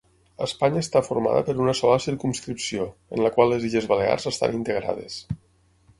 [0.43, 5.21] Espanya està formada per una sola circumscripció, en la qual les Illes Balears estan integrades.